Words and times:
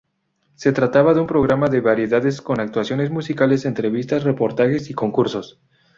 Se 0.55 0.71
trataba 0.71 1.13
de 1.13 1.19
un 1.21 1.27
programa 1.27 1.69
de 1.69 1.79
variedades 1.79 2.41
con 2.41 2.59
actuaciones 2.59 3.11
musicales, 3.11 3.65
entrevistas, 3.65 4.23
reportajes 4.23 4.89
y 4.89 4.95
concursos. 4.95 5.59